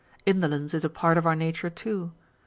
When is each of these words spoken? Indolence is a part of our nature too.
Indolence 0.25 0.73
is 0.73 0.83
a 0.83 0.89
part 0.89 1.19
of 1.19 1.27
our 1.27 1.35
nature 1.35 1.69
too. 1.69 2.11